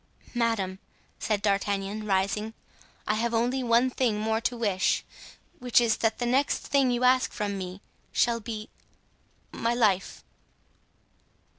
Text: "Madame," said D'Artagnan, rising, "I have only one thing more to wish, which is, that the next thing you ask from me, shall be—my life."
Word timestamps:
"Madame," 0.33 0.79
said 1.19 1.43
D'Artagnan, 1.43 2.07
rising, 2.07 2.55
"I 3.05 3.13
have 3.13 3.35
only 3.35 3.61
one 3.61 3.91
thing 3.91 4.17
more 4.19 4.41
to 4.41 4.57
wish, 4.57 5.03
which 5.59 5.79
is, 5.79 5.97
that 5.97 6.17
the 6.17 6.25
next 6.25 6.65
thing 6.67 6.89
you 6.89 7.03
ask 7.03 7.31
from 7.31 7.55
me, 7.55 7.81
shall 8.11 8.39
be—my 8.39 9.75
life." 9.75 10.23